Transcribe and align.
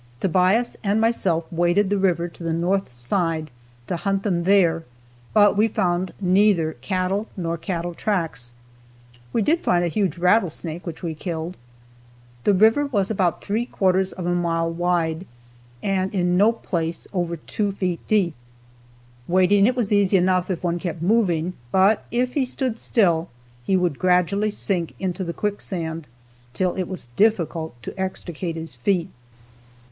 Tobias 0.19 0.77
and 0.83 0.99
myself 0.99 1.45
waded 1.53 1.91
the 1.91 1.97
river 1.99 2.27
to 2.27 2.43
the 2.43 2.53
north 2.53 2.91
side 2.91 3.51
to 3.85 3.97
hunt 3.97 4.23
them 4.23 4.45
there, 4.45 4.83
but 5.31 5.55
we 5.55 5.67
found 5.67 6.11
neither 6.19 6.73
cattle 6.73 7.27
nor 7.37 7.55
cattle 7.55 7.93
tracks. 7.93 8.51
We 9.31 9.43
did 9.43 9.59
find 9.59 9.85
a 9.85 9.89
huge 9.89 10.17
rattlesnake, 10.17 10.87
which 10.87 11.03
we 11.03 11.13
killed. 11.13 11.55
The 12.45 12.53
river 12.55 12.87
was 12.87 13.11
about 13.11 13.43
three 13.43 13.67
quarters 13.67 14.11
of 14.11 14.25
a 14.25 14.33
mile 14.33 14.71
wide, 14.73 15.27
and 15.83 16.11
in 16.15 16.35
no 16.35 16.51
place 16.51 17.05
over 17.13 17.37
two 17.37 17.71
feet 17.71 17.99
deep. 18.07 18.33
Wading 19.27 19.67
it 19.67 19.75
was 19.75 19.93
easy 19.93 20.17
enough 20.17 20.49
if 20.49 20.63
one 20.63 20.79
kept 20.79 21.03
moving, 21.03 21.53
but 21.71 22.07
if 22.09 22.33
he 22.33 22.43
stood 22.43 22.79
still 22.79 23.29
he 23.63 23.77
would 23.77 23.99
gradually 23.99 24.49
sink 24.49 24.95
into 24.97 25.23
the 25.23 25.31
quicksand 25.31 26.07
till 26.55 26.73
it 26.73 26.87
was 26.87 27.07
difficult 27.15 27.79
to 27.83 27.93
extricate 28.01 28.55
his 28.55 28.73
feet. 28.73 29.11